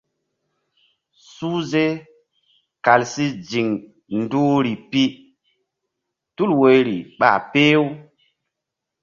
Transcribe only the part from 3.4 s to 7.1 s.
ziŋ duhri pi tul woyri